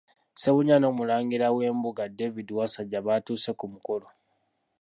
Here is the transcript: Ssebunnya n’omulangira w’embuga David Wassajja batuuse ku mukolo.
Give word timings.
Ssebunnya 0.35 0.75
n’omulangira 0.79 1.47
w’embuga 1.55 2.03
David 2.17 2.47
Wassajja 2.57 2.99
batuuse 3.07 3.51
ku 3.59 3.65
mukolo. 3.73 4.07